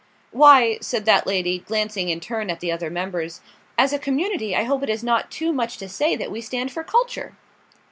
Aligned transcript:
"Why," 0.31 0.79
said 0.81 1.05
that 1.05 1.27
lady, 1.27 1.59
glancing 1.59 2.09
in 2.09 2.19
turn 2.19 2.49
at 2.49 2.59
the 2.59 2.71
other 2.71 2.89
members, 2.89 3.39
"as 3.77 3.93
a 3.93 3.99
community 3.99 4.55
I 4.55 4.63
hope 4.63 4.81
it 4.81 4.89
is 4.89 5.03
not 5.03 5.29
too 5.29 5.53
much 5.53 5.77
to 5.77 5.87
say 5.87 6.15
that 6.15 6.31
we 6.31 6.41
stand 6.41 6.71
for 6.71 6.83
culture." 6.83 7.33